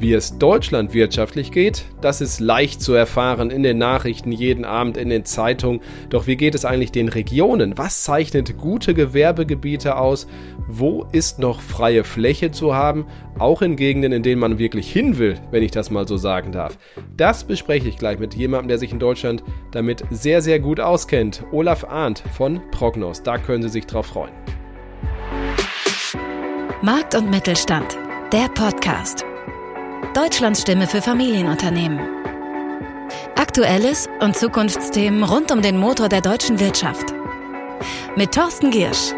[0.00, 4.96] Wie es Deutschland wirtschaftlich geht, das ist leicht zu erfahren in den Nachrichten, jeden Abend
[4.96, 5.80] in den Zeitungen.
[6.08, 7.76] Doch wie geht es eigentlich den Regionen?
[7.76, 10.28] Was zeichnet gute Gewerbegebiete aus?
[10.68, 13.06] Wo ist noch freie Fläche zu haben?
[13.40, 16.52] Auch in Gegenden, in denen man wirklich hin will, wenn ich das mal so sagen
[16.52, 16.78] darf.
[17.16, 19.42] Das bespreche ich gleich mit jemandem, der sich in Deutschland
[19.72, 21.42] damit sehr, sehr gut auskennt.
[21.50, 23.24] Olaf Arndt von Prognos.
[23.24, 24.32] Da können Sie sich drauf freuen.
[26.82, 27.98] Markt und Mittelstand.
[28.32, 29.27] Der Podcast.
[30.14, 32.00] Deutschlands Stimme für Familienunternehmen.
[33.36, 37.14] Aktuelles und Zukunftsthemen rund um den Motor der deutschen Wirtschaft.
[38.16, 39.12] Mit Thorsten Giersch.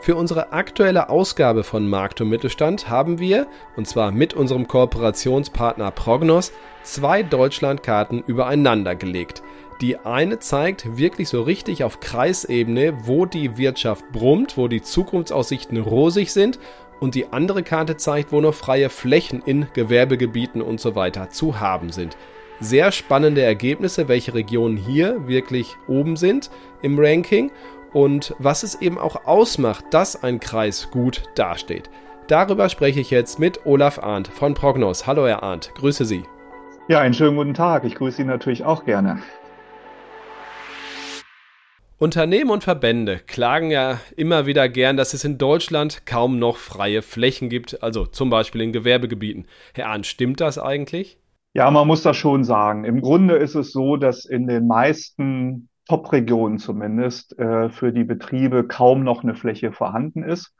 [0.00, 5.90] Für unsere aktuelle Ausgabe von Markt und Mittelstand haben wir, und zwar mit unserem Kooperationspartner
[5.90, 9.42] Prognos, zwei Deutschlandkarten übereinander gelegt.
[9.80, 15.78] Die eine zeigt wirklich so richtig auf Kreisebene, wo die Wirtschaft brummt, wo die Zukunftsaussichten
[15.78, 16.60] rosig sind
[17.00, 21.58] und die andere Karte zeigt, wo noch freie Flächen in Gewerbegebieten und so weiter zu
[21.58, 22.16] haben sind.
[22.60, 26.50] Sehr spannende Ergebnisse, welche Regionen hier wirklich oben sind
[26.82, 27.50] im Ranking
[27.92, 31.90] und was es eben auch ausmacht, dass ein Kreis gut dasteht.
[32.28, 35.06] Darüber spreche ich jetzt mit Olaf Arndt von Prognos.
[35.06, 36.22] Hallo Herr Arndt, grüße Sie.
[36.86, 37.84] Ja, einen schönen guten Tag.
[37.84, 39.18] Ich grüße Sie natürlich auch gerne.
[41.98, 47.02] Unternehmen und Verbände klagen ja immer wieder gern, dass es in Deutschland kaum noch freie
[47.02, 49.46] Flächen gibt, also zum Beispiel in Gewerbegebieten.
[49.74, 51.18] Herr Arndt, stimmt das eigentlich?
[51.52, 52.84] Ja, man muss das schon sagen.
[52.84, 58.64] Im Grunde ist es so, dass in den meisten Top-Regionen zumindest äh, für die Betriebe
[58.64, 60.52] kaum noch eine Fläche vorhanden ist.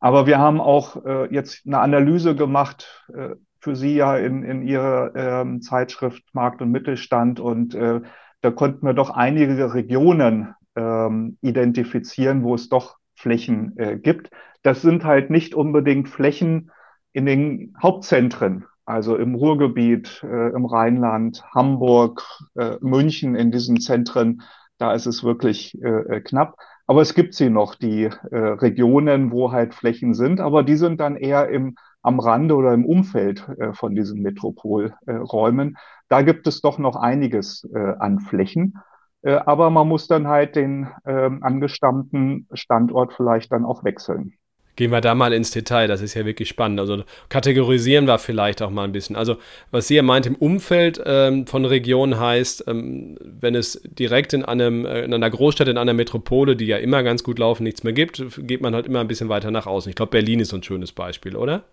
[0.00, 4.62] Aber wir haben auch äh, jetzt eine Analyse gemacht, äh, für Sie ja in, in
[4.62, 8.00] Ihrer ähm, Zeitschrift Markt und Mittelstand und äh,
[8.40, 14.30] da konnten wir doch einige Regionen ähm, identifizieren, wo es doch Flächen äh, gibt.
[14.62, 16.70] Das sind halt nicht unbedingt Flächen
[17.12, 22.22] in den Hauptzentren, also im Ruhrgebiet, äh, im Rheinland, Hamburg,
[22.56, 24.42] äh, München, in diesen Zentren.
[24.78, 26.56] Da ist es wirklich äh, äh knapp.
[26.86, 31.00] Aber es gibt sie noch, die äh, Regionen, wo halt Flächen sind, aber die sind
[31.00, 35.76] dann eher im, am Rande oder im Umfeld äh, von diesen Metropolräumen.
[36.08, 38.74] da gibt es doch noch einiges äh, an Flächen.
[39.22, 44.34] Äh, aber man muss dann halt den ähm, angestammten Standort vielleicht dann auch wechseln.
[44.76, 46.78] Gehen wir da mal ins Detail, das ist ja wirklich spannend.
[46.78, 49.16] Also kategorisieren wir vielleicht auch mal ein bisschen.
[49.16, 49.38] Also
[49.70, 54.44] was Sie ja meint, im Umfeld ähm, von Regionen heißt, ähm, wenn es direkt in,
[54.44, 57.84] einem, äh, in einer Großstadt, in einer Metropole, die ja immer ganz gut laufen, nichts
[57.84, 59.88] mehr gibt, geht man halt immer ein bisschen weiter nach außen.
[59.88, 61.64] Ich glaube, Berlin ist so ein schönes Beispiel, oder?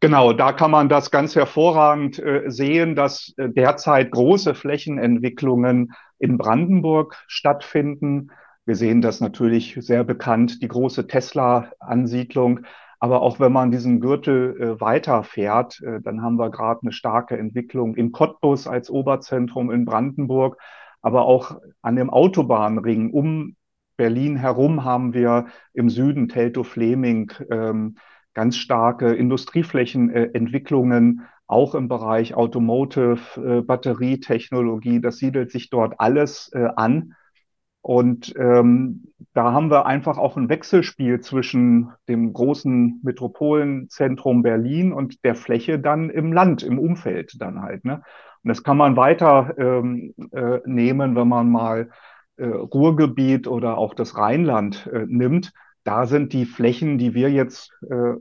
[0.00, 6.38] Genau, da kann man das ganz hervorragend äh, sehen, dass äh, derzeit große Flächenentwicklungen in
[6.38, 8.30] Brandenburg stattfinden.
[8.64, 12.60] Wir sehen das natürlich sehr bekannt, die große Tesla-Ansiedlung.
[12.98, 17.36] Aber auch wenn man diesen Gürtel äh, weiterfährt, äh, dann haben wir gerade eine starke
[17.36, 20.56] Entwicklung in Cottbus als Oberzentrum in Brandenburg,
[21.02, 23.56] aber auch an dem Autobahnring um
[23.98, 27.96] Berlin herum haben wir im Süden Teltow-Fleming ähm,
[28.34, 35.00] ganz starke Industrieflächenentwicklungen, auch im Bereich Automotive, äh, Batterietechnologie.
[35.00, 37.14] Das siedelt sich dort alles äh, an.
[37.82, 45.24] Und ähm, da haben wir einfach auch ein Wechselspiel zwischen dem großen Metropolenzentrum Berlin und
[45.24, 47.84] der Fläche dann im Land, im Umfeld dann halt.
[47.84, 48.02] Ne?
[48.42, 51.90] Und das kann man weiter ähm, äh, nehmen, wenn man mal
[52.36, 55.52] äh, Ruhrgebiet oder auch das Rheinland äh, nimmt
[55.84, 58.14] da sind die Flächen, die wir jetzt äh,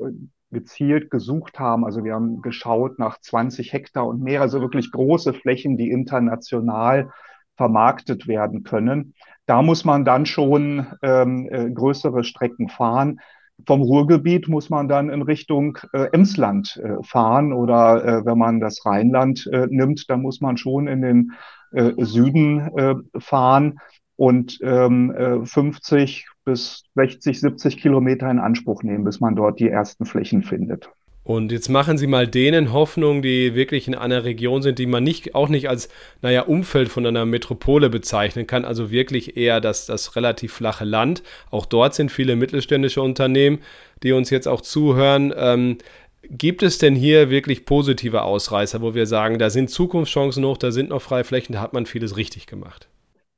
[0.52, 1.86] gezielt gesucht haben.
[1.86, 7.12] Also wir haben geschaut nach 20 Hektar und mehr, also wirklich große Flächen, die international
[7.56, 9.14] vermarktet werden können.
[9.46, 13.20] Da muss man dann schon ähm, äh, größere Strecken fahren.
[13.68, 18.62] Vom Ruhrgebiet muss man dann in Richtung äh, Emsland äh, fahren oder äh, wenn man
[18.62, 21.32] das Rheinland äh, nimmt, dann muss man schon in den
[21.72, 23.80] äh, Süden äh, fahren
[24.20, 29.70] und ähm, 50 äh, bis 60, 70 Kilometer in Anspruch nehmen, bis man dort die
[29.70, 30.90] ersten Flächen findet.
[31.24, 35.06] Und jetzt machen Sie mal denen Hoffnung, die wirklich in einer Region sind, die man
[35.06, 35.88] nicht, auch nicht als,
[36.22, 41.24] naja, Umfeld von einer Metropole bezeichnen kann, also wirklich eher das, das relativ flache Land.
[41.50, 43.60] Auch dort sind viele mittelständische Unternehmen,
[44.04, 45.34] die uns jetzt auch zuhören.
[45.38, 45.78] Ähm,
[46.24, 50.72] Gibt es denn hier wirklich positive Ausreißer, wo wir sagen, da sind Zukunftschancen hoch, da
[50.72, 52.90] sind noch freie Flächen, da hat man vieles richtig gemacht?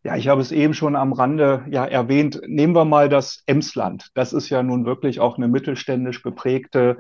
[0.04, 2.42] Ja, ich habe es eben schon am Rande ja erwähnt.
[2.48, 4.10] Nehmen wir mal das Emsland.
[4.16, 6.98] Das ist ja nun wirklich auch eine mittelständisch geprägte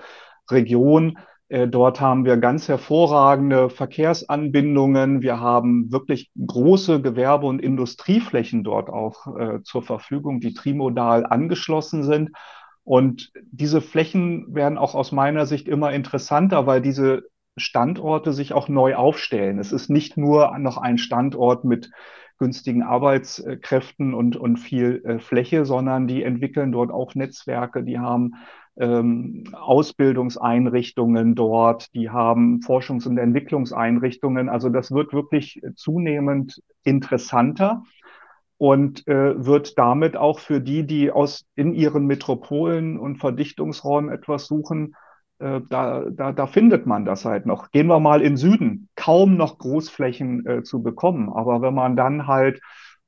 [0.51, 1.17] Region.
[1.49, 5.23] Äh, dort haben wir ganz hervorragende Verkehrsanbindungen.
[5.23, 12.03] Wir haben wirklich große Gewerbe- und Industrieflächen dort auch äh, zur Verfügung, die trimodal angeschlossen
[12.03, 12.29] sind.
[12.83, 17.23] Und diese Flächen werden auch aus meiner Sicht immer interessanter, weil diese
[17.57, 19.59] Standorte sich auch neu aufstellen.
[19.59, 21.89] Es ist nicht nur noch ein Standort mit
[22.41, 28.33] günstigen Arbeitskräften und, und viel äh, Fläche, sondern die entwickeln dort auch Netzwerke, die haben
[28.77, 34.49] ähm, Ausbildungseinrichtungen dort, die haben Forschungs- und Entwicklungseinrichtungen.
[34.49, 37.83] Also das wird wirklich zunehmend interessanter
[38.57, 44.47] und äh, wird damit auch für die, die aus in ihren Metropolen und Verdichtungsräumen etwas
[44.47, 44.95] suchen,
[45.41, 47.71] äh, da, da, da findet man das halt noch.
[47.71, 51.29] Gehen wir mal in Süden, kaum noch Großflächen äh, zu bekommen.
[51.33, 52.61] Aber wenn man dann halt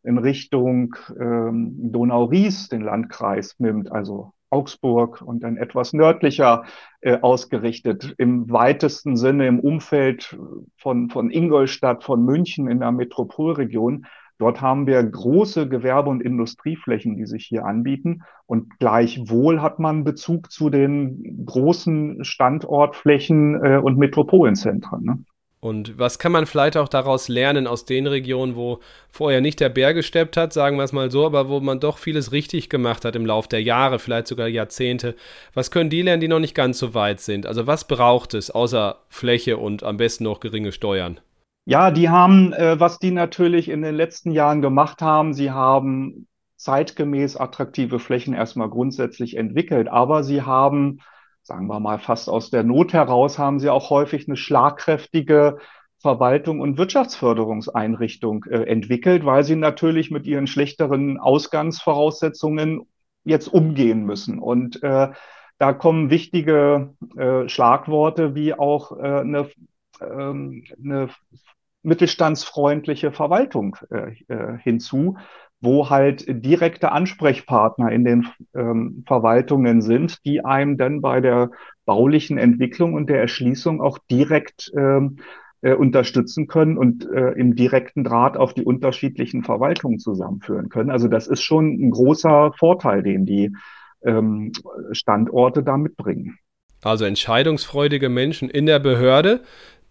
[0.03, 6.63] in Richtung ähm, Donau-Ries den Landkreis nimmt, also Augsburg und dann etwas nördlicher
[7.01, 10.37] äh, ausgerichtet, im weitesten Sinne im Umfeld
[10.77, 14.05] von, von Ingolstadt, von München in der Metropolregion.
[14.43, 18.23] Dort haben wir große Gewerbe- und Industrieflächen, die sich hier anbieten.
[18.45, 25.05] Und gleichwohl hat man Bezug zu den großen Standortflächen äh, und Metropolenzentren.
[25.05, 25.19] Ne?
[25.61, 29.69] Und was kann man vielleicht auch daraus lernen aus den Regionen, wo vorher nicht der
[29.69, 33.05] Bär gesteppt hat, sagen wir es mal so, aber wo man doch vieles richtig gemacht
[33.05, 35.15] hat im Laufe der Jahre, vielleicht sogar Jahrzehnte.
[35.53, 37.45] Was können die lernen, die noch nicht ganz so weit sind?
[37.45, 41.21] Also was braucht es außer Fläche und am besten noch geringe Steuern?
[41.65, 46.27] Ja, die haben, äh, was die natürlich in den letzten Jahren gemacht haben, sie haben
[46.57, 50.99] zeitgemäß attraktive Flächen erstmal grundsätzlich entwickelt, aber sie haben
[51.43, 55.57] sagen wir mal, fast aus der Not heraus haben sie auch häufig eine schlagkräftige
[55.99, 62.81] Verwaltung und Wirtschaftsförderungseinrichtung äh, entwickelt, weil sie natürlich mit ihren schlechteren Ausgangsvoraussetzungen
[63.23, 64.39] jetzt umgehen müssen.
[64.39, 65.09] Und äh,
[65.59, 69.49] da kommen wichtige äh, Schlagworte wie auch äh, eine,
[70.11, 71.09] ähm, eine
[71.83, 75.17] mittelstandsfreundliche Verwaltung äh, äh, hinzu,
[75.59, 81.51] wo halt direkte Ansprechpartner in den ähm, Verwaltungen sind, die einem dann bei der
[81.85, 85.17] baulichen Entwicklung und der Erschließung auch direkt ähm,
[85.61, 90.89] äh, unterstützen können und äh, im direkten Draht auf die unterschiedlichen Verwaltungen zusammenführen können.
[90.89, 93.55] Also das ist schon ein großer Vorteil, den die
[94.03, 94.51] ähm,
[94.91, 96.37] Standorte da mitbringen.
[96.81, 99.41] Also entscheidungsfreudige Menschen in der Behörde,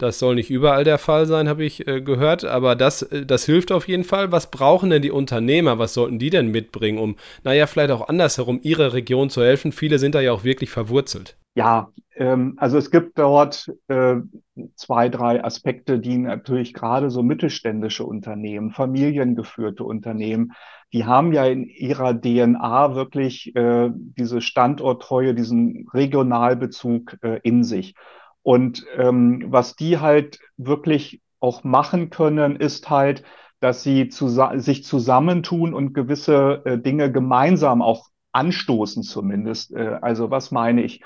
[0.02, 3.44] das soll nicht überall der Fall sein, habe ich äh, gehört, aber das, äh, das
[3.44, 4.32] hilft auf jeden Fall.
[4.32, 5.78] Was brauchen denn die Unternehmer?
[5.78, 9.72] Was sollten die denn mitbringen, um, naja, vielleicht auch andersherum ihrer Region zu helfen?
[9.72, 11.37] Viele sind da ja auch wirklich verwurzelt.
[11.54, 14.16] Ja, ähm, also es gibt dort äh,
[14.75, 20.52] zwei, drei Aspekte, die natürlich gerade so mittelständische Unternehmen, familiengeführte Unternehmen,
[20.93, 27.94] die haben ja in ihrer DNA wirklich äh, diese Standorttreue, diesen Regionalbezug äh, in sich.
[28.43, 33.23] Und ähm, was die halt wirklich auch machen können, ist halt,
[33.61, 39.73] dass sie zu, sich zusammentun und gewisse äh, Dinge gemeinsam auch anstoßen zumindest.
[39.73, 41.03] Äh, also was meine ich?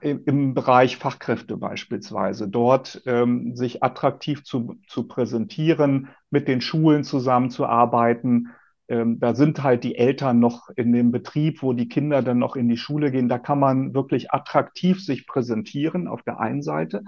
[0.00, 8.48] Im Bereich Fachkräfte beispielsweise, dort ähm, sich attraktiv zu, zu präsentieren, mit den Schulen zusammenzuarbeiten,
[8.88, 12.56] ähm, da sind halt die Eltern noch in dem Betrieb, wo die Kinder dann noch
[12.56, 13.28] in die Schule gehen.
[13.28, 17.02] Da kann man wirklich attraktiv sich präsentieren auf der einen Seite.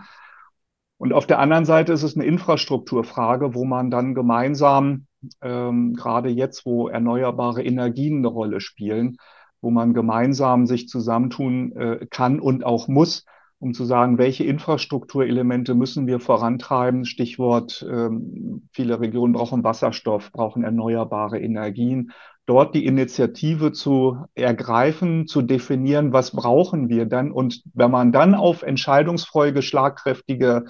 [0.97, 5.07] Und auf der anderen Seite ist es eine Infrastrukturfrage, wo man dann gemeinsam,
[5.41, 9.19] ähm, gerade jetzt, wo erneuerbare Energien eine Rolle spielen,
[9.61, 13.25] wo man gemeinsam sich zusammentun äh, kann und auch muss,
[13.61, 17.05] um zu sagen, welche Infrastrukturelemente müssen wir vorantreiben.
[17.05, 22.13] Stichwort, ähm, viele Regionen brauchen Wasserstoff, brauchen erneuerbare Energien.
[22.47, 27.33] Dort die Initiative zu ergreifen, zu definieren, was brauchen wir dann.
[27.33, 30.65] Und wenn man dann auf entscheidungsfreudige, schlagkräftige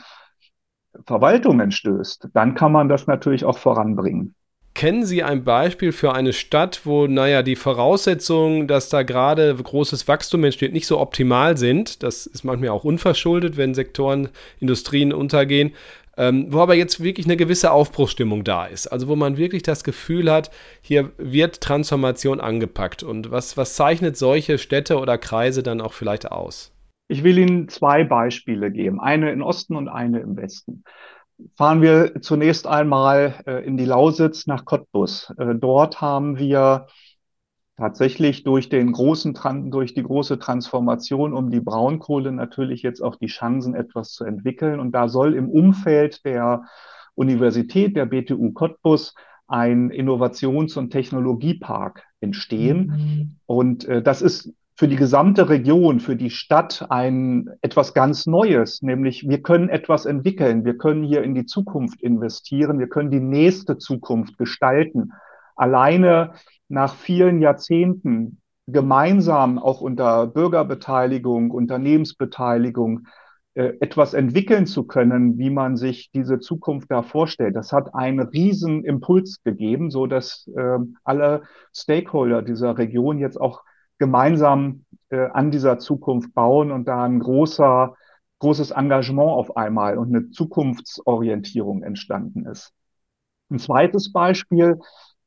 [1.07, 4.35] Verwaltungen stößt, dann kann man das natürlich auch voranbringen.
[4.79, 10.07] Kennen Sie ein Beispiel für eine Stadt, wo, naja, die Voraussetzungen, dass da gerade großes
[10.07, 12.05] Wachstum entsteht, nicht so optimal sind?
[12.05, 14.29] Das ist manchmal auch unverschuldet, wenn Sektoren,
[14.61, 15.73] Industrien untergehen.
[16.17, 18.87] Ähm, wo aber jetzt wirklich eine gewisse Aufbruchsstimmung da ist.
[18.87, 23.03] Also wo man wirklich das Gefühl hat, hier wird Transformation angepackt.
[23.03, 26.73] Und was, was zeichnet solche Städte oder Kreise dann auch vielleicht aus?
[27.09, 30.85] Ich will Ihnen zwei Beispiele geben, eine im Osten und eine im Westen
[31.57, 35.33] fahren wir zunächst einmal äh, in die Lausitz nach Cottbus.
[35.39, 36.87] Äh, dort haben wir
[37.77, 39.39] tatsächlich durch den großen,
[39.71, 44.81] durch die große Transformation um die Braunkohle natürlich jetzt auch die Chancen, etwas zu entwickeln.
[44.81, 46.65] Und da soll im Umfeld der
[47.15, 49.15] Universität, der BTU Cottbus,
[49.47, 52.87] ein Innovations- und Technologiepark entstehen.
[52.87, 53.37] Mhm.
[53.47, 58.81] Und äh, das ist für die gesamte Region, für die Stadt ein etwas ganz Neues,
[58.81, 63.19] nämlich wir können etwas entwickeln, wir können hier in die Zukunft investieren, wir können die
[63.19, 65.11] nächste Zukunft gestalten.
[65.57, 66.35] Alleine
[66.69, 73.09] nach vielen Jahrzehnten gemeinsam auch unter Bürgerbeteiligung, Unternehmensbeteiligung
[73.55, 77.57] äh, etwas entwickeln zu können, wie man sich diese Zukunft da vorstellt.
[77.57, 81.43] Das hat einen riesen Impuls gegeben, so dass äh, alle
[81.75, 83.65] Stakeholder dieser Region jetzt auch
[83.99, 87.95] gemeinsam äh, an dieser Zukunft bauen und da ein großer,
[88.39, 92.73] großes Engagement auf einmal und eine Zukunftsorientierung entstanden ist.
[93.51, 94.79] Ein zweites Beispiel,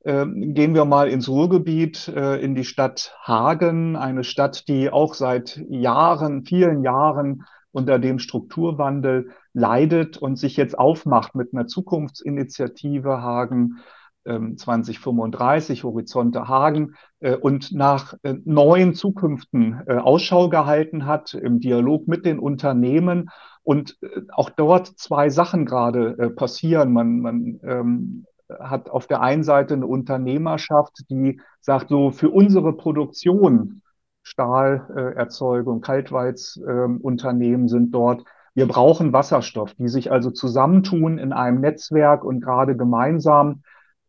[0.03, 5.13] äh, gehen wir mal ins Ruhrgebiet, äh, in die Stadt Hagen, eine Stadt, die auch
[5.13, 13.21] seit Jahren, vielen Jahren unter dem Strukturwandel leidet und sich jetzt aufmacht mit einer Zukunftsinitiative
[13.21, 13.79] Hagen
[14.25, 21.59] 2035, ähm, Horizonte Hagen äh, und nach äh, neuen Zukünften äh, Ausschau gehalten hat im
[21.59, 23.29] Dialog mit den Unternehmen.
[23.63, 23.99] Und
[24.31, 26.91] auch dort zwei Sachen gerade passieren.
[26.93, 28.25] Man, man ähm,
[28.59, 33.83] hat auf der einen Seite eine Unternehmerschaft, die sagt, so für unsere Produktion,
[34.23, 38.23] Stahlerzeugung, Kaltwalzunternehmen ähm, sind dort,
[38.53, 43.61] wir brauchen Wasserstoff, die sich also zusammentun in einem Netzwerk und gerade gemeinsam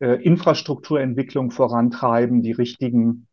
[0.07, 3.27] Infrastrukturentwicklung vorantreiben, die richtigen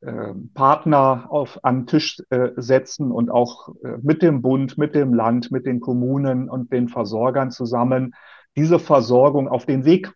[0.00, 5.12] äh, Partner auf, an Tisch äh, setzen und auch äh, mit dem Bund, mit dem
[5.12, 8.14] Land, mit den Kommunen und den Versorgern zusammen
[8.56, 10.12] diese Versorgung auf den Weg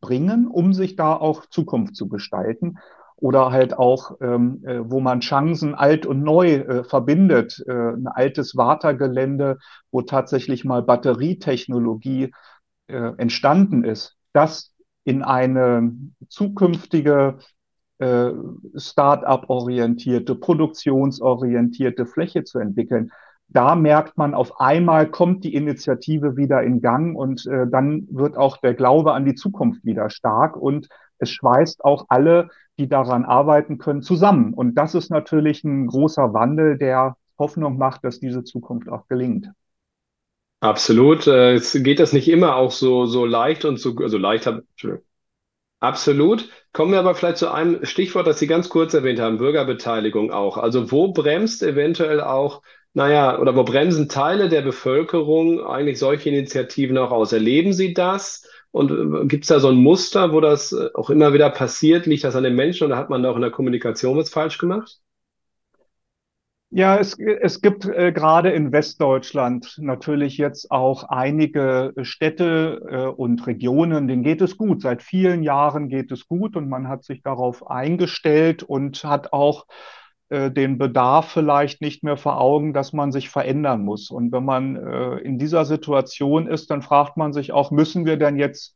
[0.00, 2.78] bringen, um sich da auch Zukunft zu gestalten.
[3.16, 8.06] Oder halt auch, ähm, äh, wo man Chancen alt und neu äh, verbindet, äh, ein
[8.06, 9.58] altes Wartergelände,
[9.90, 12.32] wo tatsächlich mal Batterietechnologie
[12.86, 14.16] äh, entstanden ist.
[14.32, 14.72] Das
[15.08, 15.90] in eine
[16.28, 17.38] zukünftige
[17.98, 18.30] äh,
[18.76, 23.10] Start-up-orientierte, produktionsorientierte Fläche zu entwickeln.
[23.48, 28.36] Da merkt man, auf einmal kommt die Initiative wieder in Gang und äh, dann wird
[28.36, 33.24] auch der Glaube an die Zukunft wieder stark und es schweißt auch alle, die daran
[33.24, 34.52] arbeiten können, zusammen.
[34.52, 39.50] Und das ist natürlich ein großer Wandel, der Hoffnung macht, dass diese Zukunft auch gelingt.
[40.60, 41.26] Absolut.
[41.26, 44.46] Äh, es geht das nicht immer auch so, so leicht und so, also leicht,
[45.80, 46.48] absolut.
[46.72, 50.56] Kommen wir aber vielleicht zu einem Stichwort, das Sie ganz kurz erwähnt haben, Bürgerbeteiligung auch.
[50.58, 52.62] Also wo bremst eventuell auch,
[52.94, 57.32] naja, oder wo bremsen Teile der Bevölkerung eigentlich solche Initiativen auch aus?
[57.32, 58.46] Erleben Sie das?
[58.70, 62.06] Und äh, gibt es da so ein Muster, wo das äh, auch immer wieder passiert?
[62.06, 64.58] Liegt das an den Menschen oder hat man da auch in der Kommunikation was falsch
[64.58, 64.98] gemacht?
[66.70, 73.46] Ja, es, es gibt äh, gerade in Westdeutschland natürlich jetzt auch einige Städte äh, und
[73.46, 74.82] Regionen, denen geht es gut.
[74.82, 79.66] Seit vielen Jahren geht es gut und man hat sich darauf eingestellt und hat auch
[80.28, 84.10] äh, den Bedarf vielleicht nicht mehr vor Augen, dass man sich verändern muss.
[84.10, 88.18] Und wenn man äh, in dieser Situation ist, dann fragt man sich auch, müssen wir
[88.18, 88.74] denn jetzt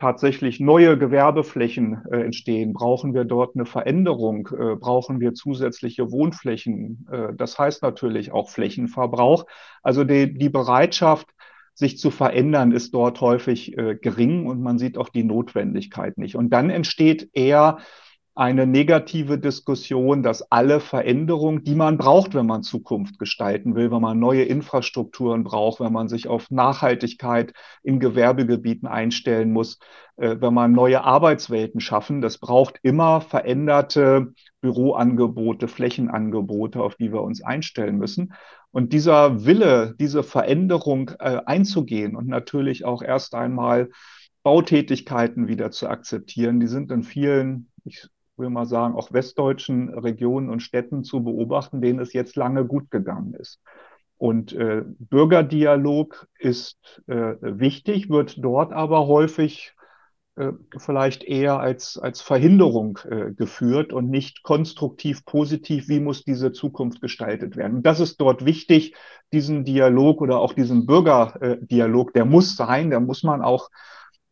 [0.00, 2.72] tatsächlich neue Gewerbeflächen äh, entstehen?
[2.72, 4.48] Brauchen wir dort eine Veränderung?
[4.48, 7.06] Äh, brauchen wir zusätzliche Wohnflächen?
[7.12, 9.44] Äh, das heißt natürlich auch Flächenverbrauch.
[9.82, 11.28] Also die, die Bereitschaft,
[11.74, 16.34] sich zu verändern, ist dort häufig äh, gering und man sieht auch die Notwendigkeit nicht.
[16.34, 17.78] Und dann entsteht eher
[18.40, 24.00] eine negative Diskussion, dass alle Veränderungen, die man braucht, wenn man Zukunft gestalten will, wenn
[24.00, 29.78] man neue Infrastrukturen braucht, wenn man sich auf Nachhaltigkeit in Gewerbegebieten einstellen muss,
[30.16, 34.32] äh, wenn man neue Arbeitswelten schaffen, das braucht immer veränderte
[34.62, 38.32] Büroangebote, Flächenangebote, auf die wir uns einstellen müssen.
[38.70, 43.90] Und dieser Wille, diese Veränderung äh, einzugehen und natürlich auch erst einmal
[44.42, 48.08] Bautätigkeiten wieder zu akzeptieren, die sind in vielen, ich
[48.40, 52.90] will mal sagen, auch westdeutschen Regionen und Städten zu beobachten, denen es jetzt lange gut
[52.90, 53.60] gegangen ist.
[54.16, 59.74] Und äh, Bürgerdialog ist äh, wichtig, wird dort aber häufig
[60.36, 66.52] äh, vielleicht eher als, als Verhinderung äh, geführt und nicht konstruktiv positiv, wie muss diese
[66.52, 67.78] Zukunft gestaltet werden.
[67.78, 68.94] Und das ist dort wichtig,
[69.32, 73.70] diesen Dialog oder auch diesen Bürgerdialog, der muss sein, der muss man auch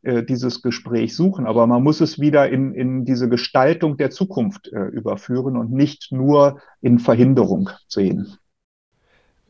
[0.03, 1.47] äh, dieses Gespräch suchen.
[1.47, 6.13] Aber man muss es wieder in, in diese Gestaltung der Zukunft äh, überführen und nicht
[6.13, 8.39] nur in Verhinderung sehen.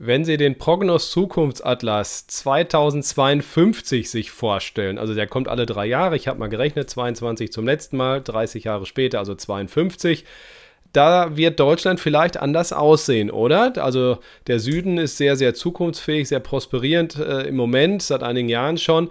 [0.01, 6.29] Wenn Sie den Prognos Zukunftsatlas 2052 sich vorstellen, also der kommt alle drei Jahre, ich
[6.29, 10.25] habe mal gerechnet, 22 zum letzten Mal, 30 Jahre später, also 52,
[10.93, 13.73] da wird Deutschland vielleicht anders aussehen, oder?
[13.83, 18.79] Also der Süden ist sehr, sehr zukunftsfähig, sehr prosperierend äh, im Moment, seit einigen Jahren
[18.79, 19.11] schon.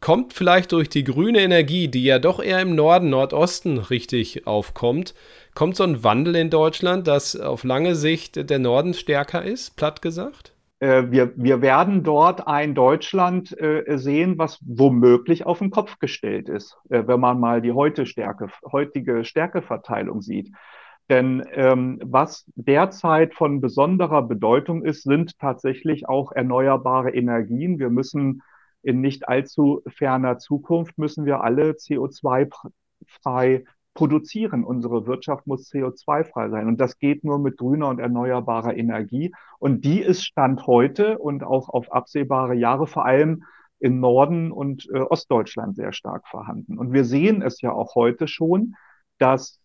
[0.00, 5.14] Kommt vielleicht durch die grüne Energie, die ja doch eher im Norden, Nordosten richtig aufkommt,
[5.54, 10.02] kommt so ein Wandel in Deutschland, dass auf lange Sicht der Norden stärker ist, platt
[10.02, 10.52] gesagt?
[10.78, 16.48] Äh, wir, wir werden dort ein Deutschland äh, sehen, was womöglich auf den Kopf gestellt
[16.48, 20.52] ist, äh, wenn man mal die heute Stärke, heutige Stärkeverteilung sieht.
[21.08, 27.78] Denn ähm, was derzeit von besonderer Bedeutung ist, sind tatsächlich auch erneuerbare Energien.
[27.78, 28.42] Wir müssen
[28.82, 33.64] in nicht allzu ferner Zukunft müssen wir alle CO2-frei
[33.94, 34.62] produzieren.
[34.62, 36.68] Unsere Wirtschaft muss CO2-frei sein.
[36.68, 39.34] Und das geht nur mit grüner und erneuerbarer Energie.
[39.58, 43.42] Und die ist Stand heute und auch auf absehbare Jahre vor allem
[43.78, 46.78] im Norden und äh, Ostdeutschland sehr stark vorhanden.
[46.78, 48.74] Und wir sehen es ja auch heute schon,
[49.18, 49.60] dass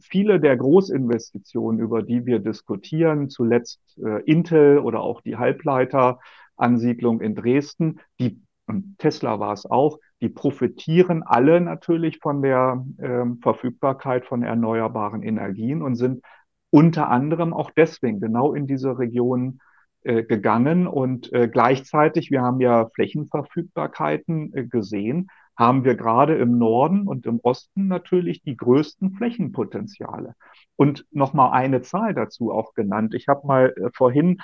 [0.00, 7.34] viele der Großinvestitionen, über die wir diskutieren, zuletzt äh, Intel oder auch die Halbleiteransiedlung in
[7.34, 14.26] Dresden, die und Tesla war es auch, die profitieren alle natürlich von der ähm, Verfügbarkeit
[14.26, 16.24] von erneuerbaren Energien und sind
[16.70, 19.60] unter anderem auch deswegen genau in diese Region
[20.02, 20.86] äh, gegangen.
[20.86, 27.26] Und äh, gleichzeitig, wir haben ja Flächenverfügbarkeiten äh, gesehen, haben wir gerade im Norden und
[27.26, 30.34] im Osten natürlich die größten Flächenpotenziale.
[30.76, 33.14] Und nochmal eine Zahl dazu auch genannt.
[33.14, 34.38] Ich habe mal äh, vorhin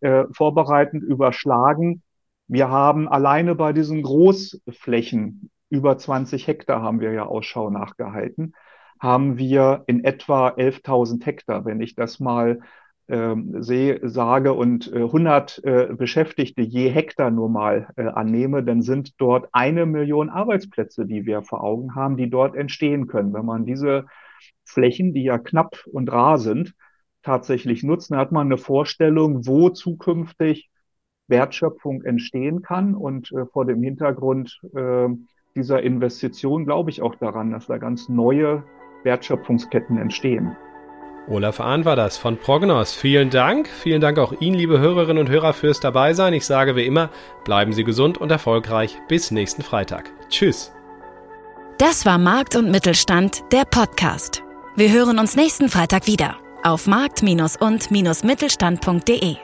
[0.00, 2.02] äh, vorbereitend überschlagen,
[2.48, 8.54] wir haben alleine bei diesen Großflächen, über 20 Hektar haben wir ja Ausschau nachgehalten,
[9.00, 11.64] haben wir in etwa 11.000 Hektar.
[11.64, 12.60] Wenn ich das mal
[13.08, 18.82] ähm, sehe, sage und äh, 100 äh, Beschäftigte je Hektar nur mal äh, annehme, dann
[18.82, 23.32] sind dort eine Million Arbeitsplätze, die wir vor Augen haben, die dort entstehen können.
[23.32, 24.06] Wenn man diese
[24.64, 26.74] Flächen, die ja knapp und rar sind,
[27.22, 30.70] tatsächlich nutzt, dann hat man eine Vorstellung, wo zukünftig
[31.28, 32.94] Wertschöpfung entstehen kann.
[32.94, 35.08] Und äh, vor dem Hintergrund äh,
[35.54, 38.62] dieser Investition glaube ich auch daran, dass da ganz neue
[39.04, 40.56] Wertschöpfungsketten entstehen.
[41.28, 42.94] Olaf Ahn war das von Prognos.
[42.94, 43.68] Vielen Dank.
[43.68, 46.32] Vielen Dank auch Ihnen, liebe Hörerinnen und Hörer, fürs Dabeisein.
[46.34, 47.10] Ich sage wie immer,
[47.44, 48.96] bleiben Sie gesund und erfolgreich.
[49.08, 50.12] Bis nächsten Freitag.
[50.28, 50.72] Tschüss.
[51.78, 54.44] Das war Markt und Mittelstand, der Podcast.
[54.76, 59.36] Wir hören uns nächsten Freitag wieder auf markt- und-mittelstand.de.